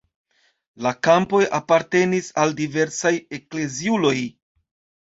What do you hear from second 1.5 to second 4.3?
apartenis al diversaj ekleziuloj.